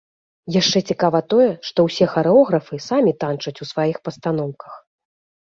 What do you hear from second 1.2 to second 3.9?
тое, што ўсе харэографы самі танчаць у